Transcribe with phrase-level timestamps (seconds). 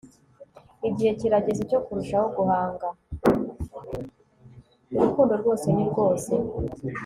[4.99, 6.33] urukundo rwose ni rwose